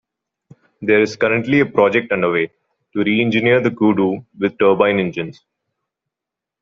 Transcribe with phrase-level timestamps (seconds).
[0.81, 2.47] There is currently a project underway
[2.95, 5.45] to re-engine the Kudu with turbine engines.